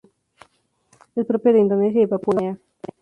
Es 1.15 1.27
propia 1.27 1.53
de 1.53 1.59
Indonesia 1.59 2.01
y 2.01 2.07
Papúa 2.07 2.33
Nueva 2.41 2.49
Guinea. 2.57 2.63